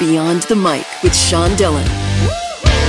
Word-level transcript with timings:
Beyond 0.00 0.42
the 0.42 0.56
Mic 0.56 0.84
with 1.04 1.14
Sean 1.14 1.54
Dillon. 1.54 1.86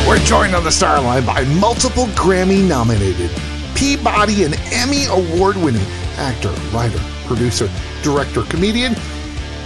We're 0.08 0.17
joined 0.19 0.55
on 0.55 0.63
the 0.63 0.71
Starline 0.71 1.24
by 1.24 1.43
multiple 1.59 2.06
Grammy 2.08 2.67
nominated, 2.67 3.29
Peabody 3.75 4.43
and 4.43 4.56
Emmy 4.72 5.06
award 5.06 5.56
winning 5.56 5.86
actor, 6.18 6.49
writer, 6.75 6.97
producer, 7.27 7.70
director, 8.02 8.41
comedian, 8.43 8.95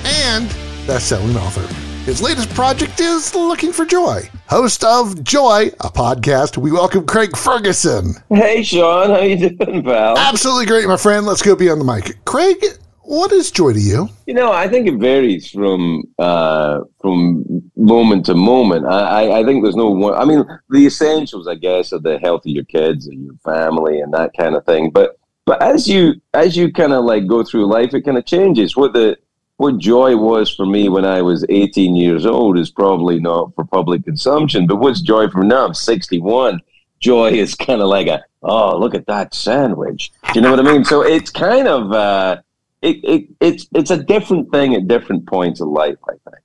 and 0.03 0.49
best 0.85 1.07
selling 1.07 1.37
author. 1.37 1.65
His 2.03 2.21
latest 2.21 2.49
project 2.49 2.99
is 2.99 3.33
Looking 3.33 3.71
for 3.71 3.85
Joy. 3.85 4.29
Host 4.49 4.83
of 4.83 5.23
Joy, 5.23 5.67
a 5.79 5.89
podcast, 5.89 6.57
we 6.57 6.73
welcome 6.73 7.05
Craig 7.05 7.37
Ferguson. 7.37 8.15
Hey, 8.29 8.63
Sean, 8.63 9.11
how 9.11 9.21
you 9.21 9.49
doing, 9.49 9.83
pal? 9.83 10.17
Absolutely 10.17 10.65
great, 10.65 10.87
my 10.87 10.97
friend. 10.97 11.25
Let's 11.25 11.41
go 11.41 11.55
beyond 11.55 11.79
the 11.79 11.85
mic. 11.85 12.25
Craig, 12.25 12.57
what 13.03 13.31
is 13.31 13.51
joy 13.51 13.73
to 13.73 13.79
you? 13.79 14.09
You 14.25 14.33
know, 14.33 14.51
I 14.51 14.67
think 14.67 14.87
it 14.87 14.95
varies 14.95 15.49
from 15.49 16.03
uh, 16.17 16.81
from 17.01 17.43
moment 17.75 18.25
to 18.27 18.35
moment. 18.35 18.85
I, 18.85 19.39
I 19.39 19.43
think 19.43 19.63
there's 19.63 19.75
no 19.75 19.89
one. 19.89 20.13
I 20.13 20.25
mean, 20.25 20.45
the 20.69 20.85
essentials, 20.85 21.47
I 21.47 21.55
guess, 21.55 21.93
are 21.93 21.99
the 21.99 22.19
health 22.19 22.45
of 22.45 22.51
your 22.51 22.65
kids 22.65 23.07
and 23.07 23.25
your 23.25 23.35
family 23.43 23.99
and 23.99 24.13
that 24.13 24.31
kind 24.37 24.55
of 24.55 24.65
thing. 24.65 24.91
But 24.91 25.19
but 25.45 25.61
as 25.61 25.87
you 25.87 26.21
as 26.33 26.55
you 26.55 26.71
kind 26.71 26.93
of 26.93 27.05
like 27.05 27.27
go 27.27 27.43
through 27.43 27.65
life, 27.65 27.93
it 27.93 28.01
kind 28.01 28.17
of 28.17 28.25
changes. 28.25 28.77
What 28.77 28.93
the 28.93 29.17
what 29.59 29.77
joy 29.77 30.15
was 30.15 30.49
for 30.55 30.65
me 30.65 30.87
when 30.87 31.03
I 31.03 31.21
was 31.21 31.45
18 31.49 31.93
years 31.93 32.25
old 32.25 32.57
is 32.57 32.71
probably 32.71 33.19
not 33.19 33.53
for 33.55 33.65
public 33.65 34.05
consumption. 34.05 34.65
But 34.65 34.77
what's 34.77 35.01
joy 35.01 35.27
for 35.27 35.43
now? 35.43 35.65
I'm 35.65 35.73
61. 35.73 36.61
Joy 37.01 37.31
is 37.31 37.55
kind 37.55 37.81
of 37.81 37.89
like 37.89 38.07
a, 38.07 38.23
oh, 38.41 38.77
look 38.77 38.95
at 38.95 39.05
that 39.07 39.33
sandwich. 39.33 40.13
Do 40.27 40.31
you 40.35 40.41
know 40.41 40.51
what 40.51 40.61
I 40.61 40.63
mean? 40.63 40.85
So 40.85 41.01
it's 41.01 41.29
kind 41.29 41.67
of, 41.67 41.91
uh, 41.91 42.37
it, 42.81 42.97
it, 43.03 43.27
it's, 43.39 43.67
it's 43.73 43.91
a 43.91 44.01
different 44.01 44.51
thing 44.51 44.75
at 44.75 44.87
different 44.87 45.27
points 45.27 45.61
of 45.61 45.67
life, 45.67 45.97
I 46.07 46.13
think. 46.29 46.43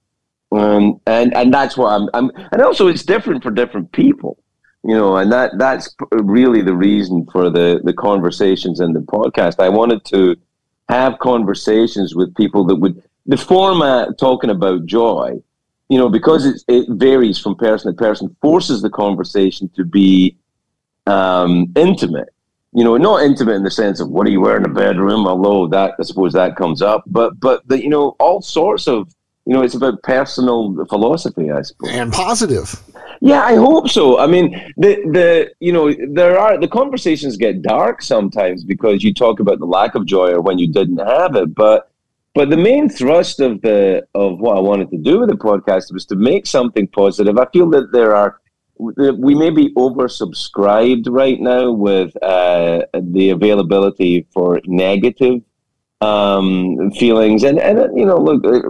Um, 0.53 1.01
and, 1.07 1.35
and 1.35 1.53
that's 1.53 1.77
why 1.77 1.95
I'm, 1.95 2.09
I'm, 2.15 2.31
and 2.53 2.63
also 2.63 2.87
it's 2.89 3.05
different 3.05 3.43
for 3.43 3.51
different 3.51 3.91
people, 3.93 4.39
you 4.85 4.95
know, 4.95 5.17
and 5.17 5.33
that, 5.33 5.59
that's 5.59 5.95
really 6.13 6.63
the 6.63 6.75
reason 6.75 7.27
for 7.33 7.51
the, 7.51 7.81
the 7.85 7.93
conversations 7.93 8.81
and 8.81 8.95
the 8.95 9.01
podcast. 9.01 9.59
I 9.59 9.69
wanted 9.69 10.05
to, 10.07 10.37
have 10.89 11.19
conversations 11.19 12.15
with 12.15 12.35
people 12.35 12.65
that 12.65 12.77
would 12.77 13.03
the 13.27 13.37
format 13.37 14.19
talking 14.19 14.51
about 14.51 14.85
joy 14.85 15.33
you 15.89 15.99
know 15.99 16.09
because 16.09 16.45
it, 16.45 16.63
it 16.69 16.87
varies 16.91 17.39
from 17.39 17.55
person 17.57 17.91
to 17.91 17.97
person 17.97 18.37
forces 18.41 18.83
the 18.83 18.91
conversation 18.91 19.69
to 19.75 19.85
be 19.85 20.37
um, 21.07 21.73
intimate 21.77 22.34
you 22.75 22.85
know 22.85 22.97
not 22.97 23.23
intimate 23.23 23.55
in 23.55 23.63
the 23.63 23.71
sense 23.71 24.01
of 24.01 24.09
what 24.09 24.27
do 24.27 24.33
you 24.33 24.41
wear 24.41 24.57
in 24.57 24.65
a 24.65 24.69
bedroom 24.69 25.27
although 25.27 25.67
that 25.67 25.95
i 25.99 26.03
suppose 26.03 26.33
that 26.33 26.57
comes 26.57 26.83
up 26.83 27.05
but 27.07 27.39
but 27.41 27.67
the, 27.69 27.83
you 27.83 27.89
know 27.89 28.17
all 28.19 28.43
sorts 28.43 28.87
of 28.89 29.13
you 29.47 29.55
know 29.55 29.63
it's 29.63 29.75
about 29.75 30.03
personal 30.03 30.75
philosophy 30.89 31.51
i 31.51 31.63
suppose 31.63 31.91
and 31.91 32.13
positive 32.13 32.83
yeah, 33.21 33.41
I 33.41 33.55
hope 33.55 33.89
so. 33.89 34.19
I 34.19 34.27
mean, 34.27 34.51
the 34.77 34.97
the 35.11 35.51
you 35.59 35.73
know 35.73 35.95
there 36.11 36.39
are 36.39 36.59
the 36.59 36.69
conversations 36.69 37.39
get 37.39 37.63
dark 37.63 38.03
sometimes 38.03 38.65
because 38.65 39.03
you 39.03 39.15
talk 39.15 39.41
about 39.41 39.61
the 39.61 39.65
lack 39.65 39.95
of 39.95 40.05
joy 40.05 40.33
or 40.33 40.43
when 40.43 40.59
you 40.59 40.71
didn't 40.71 40.99
have 40.99 41.35
it, 41.35 41.55
but 41.55 41.91
but 42.35 42.51
the 42.51 42.57
main 42.59 42.89
thrust 42.89 43.41
of 43.41 43.63
the 43.63 44.07
of 44.15 44.41
what 44.41 44.59
I 44.59 44.61
wanted 44.61 44.91
to 44.91 44.99
do 44.99 45.21
with 45.21 45.31
the 45.31 45.37
podcast 45.37 45.91
was 45.91 46.05
to 46.07 46.17
make 46.17 46.47
something 46.47 46.87
positive. 46.89 47.39
I 47.39 47.47
feel 47.47 47.71
that 47.71 47.93
there 47.93 48.15
are 48.15 48.41
we 48.77 49.35
may 49.35 49.51
be 49.51 49.73
oversubscribed 49.75 51.07
right 51.09 51.41
now 51.41 51.71
with 51.71 52.13
uh, 52.23 52.83
the 52.95 53.31
availability 53.31 54.27
for 54.33 54.61
negative 54.67 55.43
um, 56.01 56.91
feelings, 56.93 57.45
and 57.45 57.59
and 57.59 57.97
you 57.99 58.05
know, 58.05 58.19
look, 58.19 58.45
uh, 58.45 58.69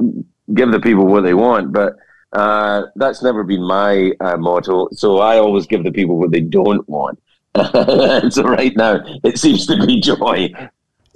give 0.53 0.73
the 0.73 0.81
people 0.81 1.07
what 1.07 1.23
they 1.23 1.35
want, 1.35 1.73
but 1.73 1.97
uh, 2.33 2.83
that's 2.97 3.23
never 3.23 3.45
been 3.45 3.63
my 3.63 4.13
uh, 4.21 4.37
motto. 4.37 4.89
So 4.93 5.19
I 5.19 5.39
always 5.39 5.67
give 5.67 5.85
the 5.85 5.93
people 5.93 6.19
what 6.19 6.33
they 6.33 6.41
don't 6.41 6.87
want. 6.89 7.19
so 8.33 8.43
right 8.43 8.77
now, 8.77 9.01
it 9.23 9.39
seems 9.39 9.67
to 9.67 9.87
be 9.87 10.01
joy. 10.01 10.53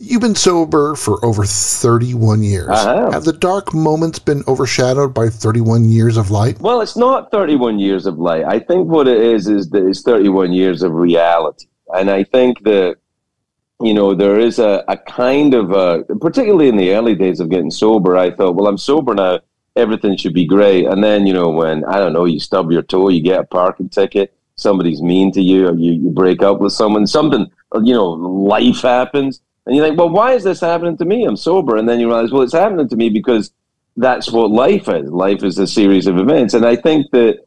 You've 0.00 0.20
been 0.20 0.36
sober 0.36 0.94
for 0.94 1.24
over 1.24 1.44
31 1.44 2.44
years. 2.44 2.68
Have. 2.68 3.12
have. 3.14 3.24
the 3.24 3.32
dark 3.32 3.74
moments 3.74 4.20
been 4.20 4.44
overshadowed 4.46 5.12
by 5.12 5.28
31 5.28 5.88
years 5.88 6.16
of 6.16 6.30
light? 6.30 6.60
Well, 6.60 6.80
it's 6.80 6.96
not 6.96 7.32
31 7.32 7.80
years 7.80 8.06
of 8.06 8.16
light. 8.16 8.44
I 8.44 8.60
think 8.60 8.86
what 8.86 9.08
it 9.08 9.20
is 9.20 9.48
is 9.48 9.70
that 9.70 9.84
it's 9.84 10.02
31 10.02 10.52
years 10.52 10.84
of 10.84 10.92
reality. 10.92 11.66
And 11.92 12.10
I 12.10 12.22
think 12.22 12.62
that, 12.62 12.96
you 13.80 13.92
know, 13.92 14.14
there 14.14 14.38
is 14.38 14.60
a, 14.60 14.84
a 14.86 14.96
kind 14.96 15.52
of, 15.52 15.72
a, 15.72 16.04
particularly 16.20 16.68
in 16.68 16.76
the 16.76 16.92
early 16.94 17.16
days 17.16 17.40
of 17.40 17.50
getting 17.50 17.70
sober, 17.70 18.16
I 18.16 18.30
thought, 18.30 18.54
well, 18.54 18.68
I'm 18.68 18.78
sober 18.78 19.14
now 19.14 19.40
everything 19.78 20.16
should 20.16 20.34
be 20.34 20.44
great. 20.44 20.86
And 20.86 21.02
then, 21.02 21.26
you 21.26 21.32
know, 21.32 21.48
when, 21.48 21.84
I 21.84 21.98
don't 21.98 22.12
know, 22.12 22.24
you 22.24 22.40
stub 22.40 22.70
your 22.70 22.82
toe, 22.82 23.08
you 23.08 23.22
get 23.22 23.40
a 23.40 23.44
parking 23.44 23.88
ticket, 23.88 24.34
somebody's 24.56 25.00
mean 25.00 25.32
to 25.32 25.40
you, 25.40 25.68
or 25.68 25.74
you, 25.74 25.92
you 25.92 26.10
break 26.10 26.42
up 26.42 26.60
with 26.60 26.72
someone, 26.72 27.06
something, 27.06 27.50
you 27.82 27.94
know, 27.94 28.10
life 28.10 28.82
happens. 28.82 29.40
And 29.68 29.76
you're 29.76 29.86
like, 29.86 29.98
well, 29.98 30.08
why 30.08 30.32
is 30.32 30.44
this 30.44 30.60
happening 30.60 30.96
to 30.96 31.04
me? 31.04 31.26
I'm 31.26 31.36
sober. 31.36 31.76
And 31.76 31.86
then 31.86 32.00
you 32.00 32.06
realize, 32.06 32.32
well, 32.32 32.40
it's 32.40 32.54
happening 32.54 32.88
to 32.88 32.96
me 32.96 33.10
because 33.10 33.52
that's 33.98 34.32
what 34.32 34.50
life 34.50 34.88
is. 34.88 35.10
Life 35.10 35.44
is 35.44 35.58
a 35.58 35.66
series 35.66 36.06
of 36.06 36.16
events. 36.16 36.54
And 36.54 36.64
I 36.64 36.74
think 36.74 37.10
that, 37.12 37.44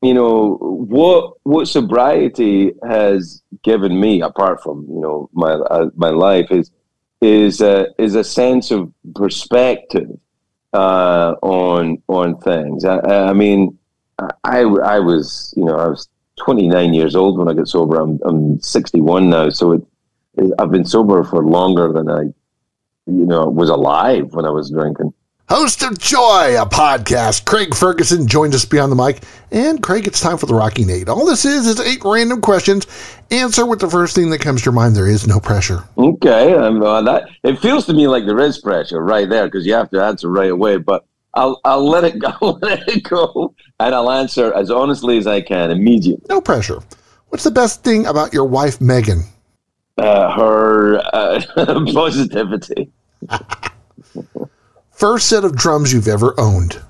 you 0.00 0.12
know, 0.12 0.56
what 0.56 1.34
what 1.44 1.68
sobriety 1.68 2.72
has 2.82 3.42
given 3.62 4.00
me, 4.00 4.20
apart 4.20 4.60
from 4.60 4.84
you 4.88 5.00
know 5.00 5.30
my 5.32 5.52
uh, 5.52 5.90
my 5.94 6.08
life, 6.08 6.50
is 6.50 6.72
is 7.20 7.60
a, 7.60 7.86
is 7.98 8.16
a 8.16 8.24
sense 8.24 8.72
of 8.72 8.92
perspective 9.14 10.18
uh, 10.72 11.36
on 11.42 12.02
on 12.08 12.36
things. 12.40 12.84
I, 12.84 12.98
I, 12.98 13.32
mean, 13.32 13.78
I 14.18 14.62
I 14.62 14.98
was 14.98 15.54
you 15.56 15.64
know 15.64 15.76
I 15.76 15.86
was 15.86 16.08
29 16.38 16.92
years 16.92 17.14
old 17.14 17.38
when 17.38 17.48
I 17.48 17.54
got 17.54 17.68
sober. 17.68 18.00
I'm 18.00 18.18
I'm 18.24 18.60
61 18.60 19.30
now, 19.30 19.50
so 19.50 19.72
it, 19.72 19.82
it, 19.82 19.86
I've 20.58 20.70
been 20.70 20.84
sober 20.84 21.24
for 21.24 21.44
longer 21.44 21.92
than 21.92 22.10
I 22.10 22.22
you 23.06 23.26
know 23.26 23.48
was 23.48 23.70
alive 23.70 24.32
when 24.32 24.44
I 24.44 24.50
was 24.50 24.70
drinking. 24.70 25.12
Host 25.48 25.82
of 25.82 25.98
Joy, 25.98 26.56
a 26.58 26.64
podcast. 26.64 27.44
Craig 27.44 27.74
Ferguson 27.74 28.26
joined 28.26 28.54
us 28.54 28.64
beyond 28.64 28.90
the 28.90 28.96
mic. 28.96 29.22
And 29.50 29.82
Craig, 29.82 30.06
it's 30.06 30.20
time 30.20 30.38
for 30.38 30.46
the 30.46 30.54
Rockin' 30.54 30.88
8. 30.88 31.10
All 31.10 31.26
this 31.26 31.44
is 31.44 31.66
is 31.66 31.78
eight 31.80 32.02
random 32.04 32.40
questions. 32.40 32.86
Answer 33.30 33.66
with 33.66 33.80
the 33.80 33.90
first 33.90 34.14
thing 34.14 34.30
that 34.30 34.40
comes 34.40 34.62
to 34.62 34.66
your 34.66 34.72
mind. 34.72 34.96
There 34.96 35.08
is 35.08 35.26
no 35.26 35.38
pressure. 35.40 35.84
Okay, 35.98 36.54
uh, 36.54 37.02
that 37.02 37.24
it 37.42 37.58
feels 37.58 37.84
to 37.86 37.92
me 37.92 38.06
like 38.06 38.24
there 38.24 38.40
is 38.40 38.60
pressure 38.60 39.02
right 39.02 39.28
there 39.28 39.46
because 39.46 39.66
you 39.66 39.74
have 39.74 39.90
to 39.90 40.02
answer 40.02 40.30
right 40.30 40.50
away. 40.50 40.78
But 40.78 41.04
I'll 41.34 41.60
I'll 41.64 41.86
let 41.86 42.04
it 42.04 42.18
go, 42.40 42.58
let 42.62 42.88
it 42.88 43.02
go, 43.02 43.54
and 43.78 43.94
I'll 43.94 44.10
answer 44.10 44.54
as 44.54 44.70
honestly 44.70 45.18
as 45.18 45.26
I 45.26 45.42
can 45.42 45.70
immediately. 45.70 46.24
No 46.30 46.40
pressure. 46.40 46.80
What's 47.28 47.44
the 47.44 47.50
best 47.50 47.84
thing 47.84 48.06
about 48.06 48.32
your 48.32 48.44
wife, 48.46 48.80
Megan? 48.80 49.24
Uh, 49.98 50.32
her 50.32 50.98
uh, 51.12 51.40
positivity. 51.92 52.90
first 54.90 55.28
set 55.28 55.44
of 55.44 55.56
drums 55.56 55.92
you've 55.92 56.08
ever 56.08 56.34
owned? 56.38 56.80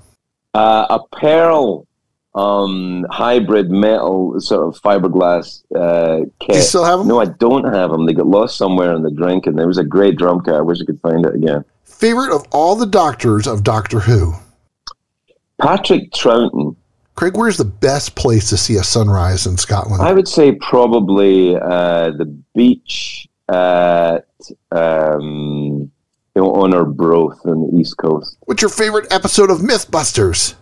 Uh, 0.53 0.85
a 0.89 0.99
Pearl 1.17 1.87
um, 2.35 3.05
hybrid 3.09 3.69
metal 3.69 4.39
sort 4.39 4.67
of 4.67 4.81
fiberglass 4.81 5.63
uh, 5.75 6.25
kit. 6.39 6.49
Do 6.49 6.55
you 6.55 6.61
still 6.61 6.83
have 6.83 6.99
them? 6.99 7.07
No, 7.07 7.19
I 7.19 7.25
don't 7.25 7.71
have 7.73 7.91
them. 7.91 8.05
They 8.05 8.13
got 8.13 8.27
lost 8.27 8.57
somewhere 8.57 8.93
in 8.93 9.03
the 9.03 9.11
drink, 9.11 9.45
and 9.45 9.57
there 9.57 9.67
was 9.67 9.77
a 9.77 9.83
great 9.83 10.17
drum 10.17 10.43
kit. 10.43 10.53
I 10.53 10.61
wish 10.61 10.79
I 10.81 10.85
could 10.85 11.01
find 11.01 11.25
it 11.25 11.35
again. 11.35 11.63
Favorite 11.83 12.35
of 12.35 12.45
all 12.51 12.75
the 12.75 12.85
doctors 12.85 13.47
of 13.47 13.63
Doctor 13.63 13.99
Who? 13.99 14.33
Patrick 15.61 16.11
Troughton. 16.11 16.75
Craig, 17.15 17.37
where's 17.37 17.57
the 17.57 17.65
best 17.65 18.15
place 18.15 18.49
to 18.49 18.57
see 18.57 18.75
a 18.75 18.83
sunrise 18.83 19.45
in 19.45 19.57
Scotland? 19.57 20.01
I 20.01 20.13
would 20.13 20.27
say 20.27 20.53
probably 20.53 21.55
uh, 21.55 22.11
the 22.11 22.25
beach 22.55 23.27
at 23.49 24.25
um, 24.71 25.91
on 26.35 26.73
Arbroath 26.73 27.45
on 27.45 27.67
the 27.71 27.79
East 27.79 27.97
Coast. 27.97 28.37
What's 28.45 28.61
your 28.61 28.69
favorite 28.69 29.11
episode 29.13 29.51
of 29.51 29.59
Mythbusters? 29.59 30.55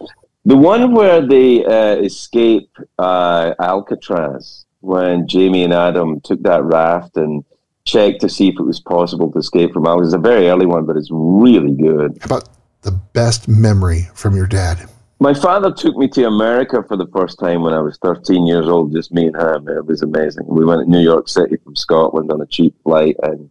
The 0.44 0.58
one 0.58 0.94
where 0.94 1.26
they 1.26 1.64
uh, 1.64 1.96
escape 1.98 2.70
uh, 2.98 3.54
Alcatraz, 3.60 4.66
when 4.82 5.28
Jamie 5.28 5.64
and 5.64 5.74
Adam 5.74 6.20
took 6.22 6.42
that 6.44 6.64
raft 6.64 7.16
and 7.16 7.46
checked 7.86 8.22
to 8.22 8.30
see 8.30 8.50
if 8.50 8.56
it 8.60 8.64
was 8.64 8.80
possible 8.80 9.32
to 9.32 9.40
escape 9.40 9.72
from 9.72 9.86
Alcatraz. 9.86 10.14
It's 10.14 10.16
a 10.16 10.20
very 10.20 10.50
early 10.50 10.66
one, 10.66 10.86
but 10.86 10.98
it's 10.98 11.10
really 11.12 11.72
good. 11.72 12.18
How 12.22 12.26
about 12.26 12.50
the 12.82 12.92
best 12.92 13.48
memory 13.48 14.10
from 14.14 14.36
your 14.36 14.48
dad? 14.48 14.90
My 15.22 15.36
father 15.36 15.72
took 15.72 15.96
me 15.98 16.08
to 16.08 16.26
America 16.26 16.84
for 16.88 16.98
the 16.98 17.06
first 17.14 17.38
time 17.38 17.62
when 17.62 17.76
I 17.76 17.80
was 17.80 17.96
13 18.02 18.48
years 18.48 18.68
old, 18.68 18.92
just 18.92 19.14
me 19.14 19.28
and 19.28 19.36
him. 19.36 19.68
It 19.70 19.86
was 19.86 20.02
amazing. 20.02 20.48
We 20.48 20.66
went 20.66 20.84
to 20.84 20.90
New 20.90 21.00
York 21.00 21.28
City 21.28 21.58
from 21.64 21.76
Scotland 21.76 22.32
on 22.32 22.42
a 22.42 22.48
cheap 22.48 22.74
flight, 22.82 23.18
and 23.22 23.48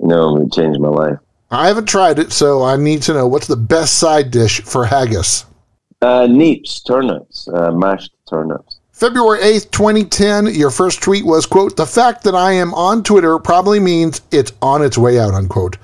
you 0.00 0.08
know, 0.08 0.36
it 0.38 0.50
changed 0.50 0.80
my 0.80 0.88
life. 0.88 1.20
I 1.52 1.68
haven't 1.68 1.86
tried 1.86 2.18
it, 2.18 2.32
so 2.32 2.64
I 2.64 2.74
need 2.74 3.00
to 3.02 3.14
know 3.14 3.28
what's 3.28 3.46
the 3.46 3.54
best 3.54 3.94
side 3.98 4.32
dish 4.32 4.60
for 4.62 4.86
haggis. 4.86 5.44
Uh, 6.02 6.26
neeps, 6.26 6.84
turnips, 6.84 7.46
uh, 7.46 7.70
mashed 7.70 8.10
turnips. 8.28 8.80
February 8.90 9.38
8th, 9.38 9.70
2010, 9.70 10.46
your 10.46 10.70
first 10.70 11.00
tweet 11.00 11.24
was, 11.24 11.46
quote, 11.46 11.76
the 11.76 11.86
fact 11.86 12.24
that 12.24 12.34
I 12.34 12.54
am 12.54 12.74
on 12.74 13.04
Twitter 13.04 13.38
probably 13.38 13.78
means 13.78 14.20
it's 14.32 14.52
on 14.60 14.82
its 14.82 14.98
way 14.98 15.20
out, 15.20 15.34
unquote. 15.34 15.76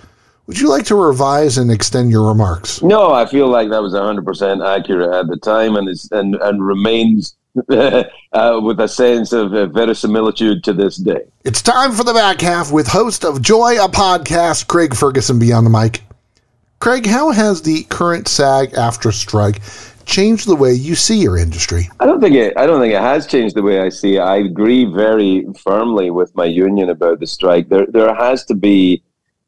Would 0.50 0.58
you 0.58 0.69
like 0.69 0.87
to 0.87 0.97
revise 0.97 1.58
and 1.58 1.70
extend 1.70 2.11
your 2.11 2.26
remarks? 2.26 2.82
No, 2.82 3.12
I 3.12 3.25
feel 3.25 3.47
like 3.47 3.70
that 3.70 3.81
was 3.81 3.93
100% 3.94 4.67
accurate 4.67 5.14
at 5.14 5.29
the 5.29 5.37
time 5.37 5.76
and, 5.76 5.88
is, 5.88 6.08
and, 6.11 6.35
and 6.35 6.67
remains 6.67 7.37
uh, 7.69 8.05
with 8.61 8.81
a 8.81 8.88
sense 8.88 9.32
of 9.32 9.55
uh, 9.55 9.67
verisimilitude 9.67 10.64
to 10.64 10.73
this 10.73 10.97
day. 10.97 11.20
It's 11.44 11.62
time 11.62 11.93
for 11.93 12.02
the 12.02 12.12
back 12.12 12.41
half 12.41 12.73
with 12.73 12.88
host 12.88 13.25
of 13.25 13.41
Joy, 13.43 13.76
a 13.76 13.88
podcast, 13.88 14.67
Craig 14.67 14.97
Ferguson, 14.97 15.38
Beyond 15.38 15.67
the 15.67 15.70
Mic. 15.70 16.02
Craig, 16.81 17.06
how 17.06 17.31
has 17.31 17.62
the 17.62 17.85
current 17.85 18.26
SAG-AFTRA 18.26 19.12
strike 19.12 19.61
changed 20.05 20.49
the 20.49 20.56
way 20.56 20.73
you 20.73 20.97
see 20.97 21.20
your 21.20 21.38
industry? 21.38 21.88
I 22.00 22.06
don't 22.06 22.20
think 22.20 22.35
it. 22.35 22.55
I 22.56 22.67
don't 22.67 22.81
think 22.81 22.93
it 22.93 23.00
has 23.00 23.25
changed 23.29 23.55
the 23.55 23.62
way 23.62 23.79
I 23.79 23.88
see 23.88 24.17
it. 24.17 24.20
I 24.20 24.38
agree 24.38 24.85
very 24.85 25.47
firmly 25.62 26.11
with 26.11 26.35
my 26.35 26.47
union 26.47 26.91
about 26.91 27.20
the 27.20 27.26
strike. 27.29 27.69
There, 27.69 27.87
there 27.87 28.12
has 28.17 28.44
to 28.47 28.56
be. 28.56 29.05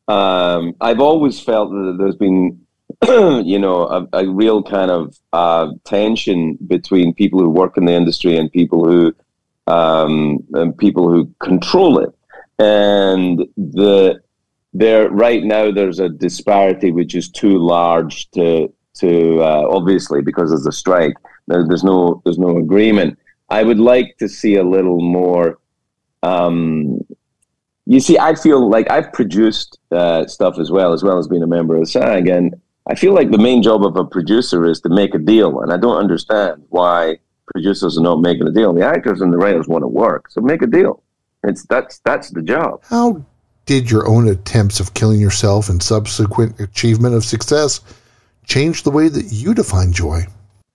Um, 0.09 0.75
I've 0.81 1.01
always 1.01 1.41
felt 1.41 1.71
that 1.71 1.97
there's 1.99 2.17
been, 2.17 2.61
you 3.07 3.59
know, 3.59 3.87
a, 3.87 4.09
a 4.13 4.29
real 4.29 4.63
kind 4.63 4.91
of 4.91 5.19
uh, 5.33 5.73
tension 5.85 6.59
between 6.67 7.15
people 7.15 7.41
who 7.41 7.49
work 7.49 7.77
in 7.77 7.85
the 7.85 7.93
industry 7.93 8.37
and 8.37 8.51
people 8.51 8.85
who, 8.85 9.15
um, 9.67 10.45
and 10.55 10.77
people 10.77 11.09
who 11.09 11.31
control 11.41 11.99
it, 11.99 12.11
and 12.59 13.47
the 13.57 14.21
there 14.75 15.11
right 15.11 15.45
now 15.45 15.71
there's 15.71 16.01
a 16.01 16.09
disparity 16.09 16.91
which 16.91 17.15
is 17.15 17.29
too 17.29 17.59
large 17.59 18.31
to 18.31 18.73
to 18.95 19.41
uh, 19.41 19.67
obviously 19.69 20.23
because 20.23 20.51
there's 20.51 20.67
a 20.67 20.73
strike 20.73 21.15
there, 21.47 21.67
there's 21.67 21.85
no 21.85 22.23
there's 22.25 22.39
no 22.39 22.59
agreement. 22.59 23.19
I 23.49 23.63
would 23.63 23.79
like 23.79 24.17
to 24.19 24.29
see 24.29 24.57
a 24.57 24.63
little 24.63 25.01
more 25.01 25.59
um, 26.23 27.01
you 27.87 28.01
see 28.01 28.19
i 28.19 28.35
feel 28.35 28.69
like 28.69 28.91
i've 28.91 29.13
produced 29.13 29.79
uh, 29.91 30.27
stuff 30.27 30.59
as 30.59 30.71
well 30.71 30.93
as 30.93 31.03
well 31.03 31.19
as 31.19 31.29
being 31.29 31.43
a 31.43 31.47
member 31.47 31.77
of 31.77 31.89
sag 31.89 32.29
and 32.29 32.55
i 32.89 32.95
feel 32.95 33.13
like 33.13 33.31
the 33.31 33.39
main 33.39 33.63
job 33.63 33.85
of 33.85 33.97
a 33.97 34.05
producer 34.05 34.65
is 34.65 34.81
to 34.81 34.89
make 34.89 35.15
a 35.15 35.19
deal 35.19 35.61
and 35.61 35.73
i 35.73 35.77
don't 35.77 35.97
understand 35.97 36.63
why 36.69 37.17
producers 37.53 37.99
are 37.99 38.03
not 38.03 38.21
making 38.21 38.47
a 38.47 38.51
deal. 38.51 38.73
The 38.73 38.85
actors 38.85 39.21
and 39.21 39.33
the 39.33 39.37
writers 39.37 39.69
want 39.69 39.83
to 39.83 39.89
work 39.89 40.31
so 40.31 40.41
make 40.41 40.63
a 40.63 40.67
deal. 40.67 41.03
It's 41.45 41.65
that's 41.67 41.99
that's 42.01 42.31
the 42.31 42.43
job. 42.43 42.83
How 42.89 43.25
did 43.67 43.91
your 43.91 44.07
own 44.09 44.29
attempts 44.29 44.81
of 44.81 44.95
killing 44.95 45.21
yourself 45.21 45.69
and 45.69 45.83
subsequent 45.83 46.61
achievement 46.61 47.15
of 47.15 47.25
success 47.25 47.81
change 48.45 48.83
the 48.83 48.91
way 48.91 49.09
that 49.09 49.27
you 49.27 49.55
define 49.55 49.93
joy? 49.93 50.25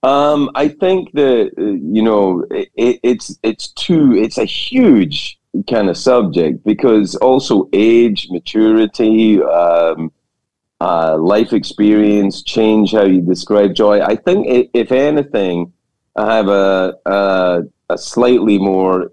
Um, 0.02 0.50
I 0.54 0.68
think 0.68 1.12
that 1.12 1.50
uh, 1.58 1.62
you 1.62 2.02
know 2.02 2.44
it, 2.50 3.00
it's 3.02 3.38
it's 3.42 3.68
too 3.68 4.14
it's 4.14 4.38
a 4.38 4.44
huge 4.44 5.37
kind 5.68 5.88
of 5.88 5.96
subject 5.96 6.64
because 6.64 7.14
also 7.16 7.68
age, 7.72 8.28
maturity, 8.30 9.42
um, 9.42 10.12
uh, 10.80 11.16
life 11.18 11.52
experience 11.52 12.42
change 12.42 12.92
how 12.92 13.04
you 13.04 13.20
describe 13.20 13.74
joy. 13.74 14.00
I 14.00 14.16
think 14.16 14.70
if 14.72 14.92
anything, 14.92 15.72
I 16.16 16.36
have 16.36 16.48
a 16.48 16.94
a, 17.06 17.62
a 17.90 17.98
slightly 17.98 18.58
more 18.58 19.12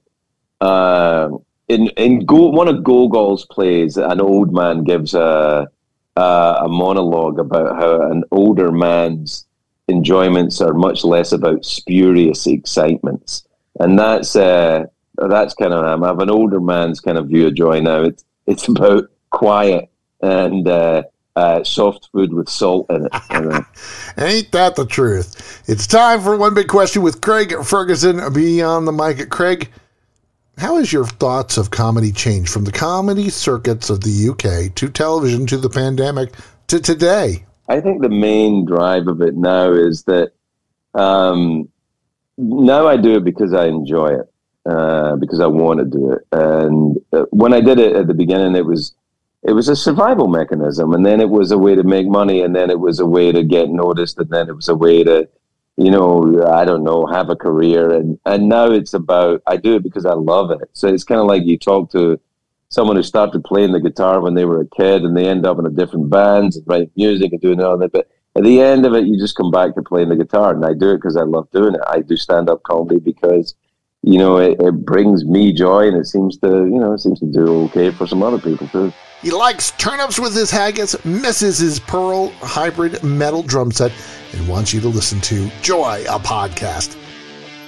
uh, 0.62 1.30
in 1.68 1.88
in 1.98 2.26
Go, 2.26 2.50
one 2.50 2.68
of 2.68 2.84
Gogol's 2.84 3.46
plays, 3.46 3.98
an 3.98 4.22
old 4.22 4.54
man 4.54 4.84
gives 4.84 5.14
a 5.14 5.68
a, 6.16 6.22
a 6.22 6.68
monologue 6.68 7.40
about 7.40 7.76
how 7.78 8.12
an 8.12 8.24
older 8.32 8.72
man's 8.72 9.46
enjoyments 9.88 10.62
are 10.62 10.74
much 10.74 11.04
less 11.04 11.32
about 11.32 11.66
spurious 11.66 12.48
excitements, 12.48 13.48
and 13.80 13.98
that's 13.98 14.36
uh, 14.36 14.86
that's 15.18 15.54
kind 15.54 15.74
of 15.74 16.04
I 16.04 16.08
have 16.08 16.20
an 16.20 16.30
older 16.30 16.60
man's 16.60 17.00
kind 17.00 17.18
of 17.18 17.28
view 17.28 17.48
of 17.48 17.56
joy 17.56 17.82
now. 17.82 18.04
It's 18.04 18.26
it's 18.48 18.68
about 18.68 19.06
quiet 19.30 19.90
and. 20.22 20.68
Uh, 20.68 21.04
uh, 21.36 21.64
soft 21.64 22.10
food 22.14 22.34
with 22.34 22.48
salt 22.48 22.90
in 22.90 23.08
it. 23.08 23.12
Ain't 24.18 24.52
that 24.54 24.76
the 24.76 24.86
truth? 24.86 25.64
It's 25.68 25.86
time 25.86 26.22
for 26.22 26.38
one 26.38 26.54
big 26.54 26.70
question 26.70 27.02
with 27.02 27.22
Craig 27.22 27.54
Ferguson 27.64 28.32
beyond 28.34 28.88
the 28.88 28.94
mic. 28.94 29.20
at 29.20 29.30
Craig, 29.30 29.70
how 30.58 30.78
has 30.78 30.94
your 30.94 31.06
thoughts 31.06 31.58
of 31.58 31.72
comedy 31.72 32.12
changed 32.12 32.50
from 32.50 32.64
the 32.64 32.72
comedy 32.72 33.30
circuits 33.30 33.90
of 33.90 34.02
the 34.02 34.30
UK 34.30 34.74
to 34.76 34.90
television 34.90 35.46
to 35.48 35.58
the 35.58 35.70
pandemic 35.70 36.34
to 36.68 36.80
today? 36.80 37.46
I 37.68 37.82
think 37.82 38.02
the 38.02 38.10
main 38.10 38.66
drive 38.66 39.08
of 39.08 39.22
it 39.22 39.36
now 39.36 39.72
is 39.74 40.04
that 40.04 40.32
um, 40.94 41.68
now 42.38 42.88
I 42.88 42.96
do 42.96 43.18
it 43.18 43.26
because 43.26 43.54
I 43.54 43.66
enjoy 43.66 44.20
it, 44.20 44.32
uh, 44.66 45.16
because 45.18 45.40
I 45.40 45.48
want 45.48 45.80
to 45.80 45.86
do 45.86 46.12
it. 46.12 46.28
And 46.32 46.98
uh, 47.14 47.26
when 47.32 47.54
I 47.54 47.62
did 47.62 47.80
it 47.80 47.96
at 47.96 48.08
the 48.08 48.14
beginning, 48.14 48.56
it 48.56 48.66
was 48.66 48.94
it 49.44 49.54
was 49.54 49.70
a 49.70 49.76
survival 49.76 50.28
mechanism, 50.28 50.94
and 50.94 51.06
then 51.06 51.22
it 51.22 51.30
was 51.30 51.52
a 51.52 51.58
way 51.58 51.76
to 51.76 51.84
make 51.84 52.08
money, 52.08 52.42
and 52.42 52.56
then 52.56 52.70
it 52.72 52.80
was 52.80 53.00
a 53.00 53.06
way 53.06 53.32
to 53.32 53.44
get 53.44 53.70
noticed, 53.70 54.18
and 54.18 54.30
then 54.30 54.50
it 54.50 54.56
was 54.56 54.70
a 54.70 54.76
way 54.76 55.04
to 55.04 55.30
you 55.78 55.92
know, 55.92 56.44
I 56.48 56.64
don't 56.64 56.84
know, 56.84 57.06
have 57.06 57.30
a 57.30 57.36
career. 57.36 57.92
And, 57.92 58.18
and 58.26 58.48
now 58.48 58.72
it's 58.72 58.94
about, 58.94 59.42
I 59.46 59.58
do 59.58 59.76
it 59.76 59.84
because 59.84 60.06
I 60.06 60.14
love 60.14 60.52
it. 60.52 60.70
So 60.74 60.88
it's 60.88 61.04
kind 61.04 61.20
of 61.20 61.28
like 61.28 61.44
you 61.44 61.58
talk 61.58 61.92
to 61.92 62.20
someone 62.70 62.96
who 62.96 63.04
started 63.04 63.44
playing 63.44 63.74
the 63.74 63.80
guitar 63.80 64.22
when 64.22 64.36
they 64.36 64.46
were 64.46 64.62
a 64.62 64.68
kid 64.68 65.04
and 65.04 65.16
they 65.16 65.28
end 65.28 65.46
up 65.46 65.60
in 65.60 65.66
a 65.66 65.70
different 65.70 66.10
bands 66.10 66.56
and 66.56 66.68
write 66.68 66.92
music 66.96 67.32
and 67.34 67.42
doing 67.42 67.62
all 67.62 67.78
that. 67.78 67.92
But 67.92 68.10
at 68.36 68.44
the 68.44 68.62
end 68.62 68.86
of 68.86 68.94
it, 68.94 69.06
you 69.06 69.20
just 69.20 69.36
come 69.36 69.52
back 69.52 69.76
to 69.76 69.82
playing 69.82 70.10
the 70.10 70.16
guitar. 70.16 70.54
And 70.54 70.66
I 70.66 70.74
do 70.74 70.92
it 70.92 70.98
because 70.98 71.18
I 71.18 71.24
love 71.24 71.52
doing 71.52 71.76
it. 71.76 71.82
I 71.88 72.02
do 72.02 72.16
stand 72.16 72.50
up 72.50 72.64
comedy 72.64 73.00
because, 73.00 73.56
you 74.06 74.20
know, 74.20 74.38
it, 74.38 74.62
it 74.62 74.86
brings 74.86 75.26
me 75.26 75.52
joy 75.52 75.88
and 75.88 75.98
it 75.98 76.06
seems 76.06 76.38
to, 76.38 76.48
you 76.48 76.80
know, 76.80 76.94
it 76.94 77.00
seems 77.00 77.20
to 77.20 77.26
do 77.26 77.64
okay 77.64 77.90
for 77.90 78.06
some 78.06 78.22
other 78.22 78.38
people 78.38 78.68
too. 78.68 78.94
He 79.24 79.32
likes 79.32 79.72
turnips 79.72 80.20
with 80.20 80.36
his 80.36 80.52
haggis, 80.52 81.04
misses 81.04 81.58
his 81.58 81.80
Pearl 81.80 82.30
hybrid 82.40 83.04
metal 83.04 83.42
drum 83.42 83.72
set, 83.72 83.92
and 84.34 84.48
wants 84.48 84.76
you 84.76 84.82
to 84.82 84.90
listen 84.90 85.20
to 85.22 85.50
Joy, 85.64 86.04
a 86.08 86.20
podcast. 86.20 87.02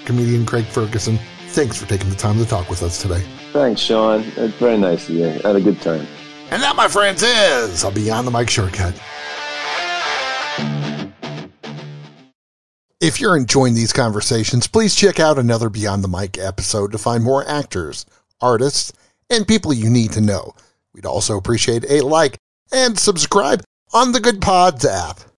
Comedian 0.06 0.46
Craig 0.46 0.66
Ferguson, 0.66 1.18
thanks 1.48 1.76
for 1.76 1.90
taking 1.90 2.10
the 2.10 2.16
time 2.16 2.38
to 2.38 2.46
talk 2.46 2.70
with 2.70 2.84
us 2.84 3.02
today. 3.02 3.24
Thanks, 3.52 3.82
Sean. 3.82 4.22
It's 4.36 4.54
very 4.58 4.78
nice 4.78 5.10
of 5.10 5.16
you. 5.16 5.26
I 5.28 5.48
had 5.48 5.56
a 5.56 5.62
good 5.62 5.82
time. 5.82 6.06
And 6.52 6.62
that, 6.62 6.76
my 6.76 6.88
friends, 6.88 7.24
is 7.24 7.84
a 7.84 7.90
Beyond 7.90 8.28
the 8.28 8.32
Mic 8.32 8.50
shortcut. 8.50 8.94
If 13.00 13.22
you're 13.22 13.38
enjoying 13.38 13.76
these 13.76 13.94
conversations, 13.94 14.66
please 14.66 14.96
check 14.96 15.20
out 15.20 15.38
another 15.38 15.70
Beyond 15.70 16.04
the 16.04 16.08
Mic 16.08 16.40
episode 16.40 16.92
to 16.92 16.98
find 16.98 17.24
more 17.24 17.48
actors, 17.48 18.08
artists, 18.42 18.92
and 19.30 19.48
people 19.48 19.72
you 19.72 19.88
need 19.88 20.14
to 20.14 20.22
know. 20.22 20.56
We'd 20.96 21.06
also 21.06 21.38
appreciate 21.38 21.86
a 21.88 22.02
like 22.02 22.40
and 22.72 22.98
subscribe 22.98 23.64
on 23.94 24.14
the 24.14 24.20
Goodpods 24.20 24.84
app. 24.84 25.20